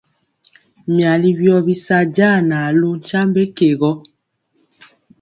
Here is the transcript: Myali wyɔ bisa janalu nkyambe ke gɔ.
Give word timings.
Myali 0.93 1.29
wyɔ 1.39 1.57
bisa 1.65 1.97
janalu 2.15 2.89
nkyambe 2.97 3.43
ke 3.55 3.67
gɔ. 3.79 3.91